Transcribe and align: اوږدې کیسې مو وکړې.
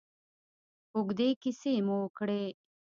اوږدې 0.95 1.29
کیسې 1.41 1.73
مو 1.85 1.95
وکړې. 2.01 2.43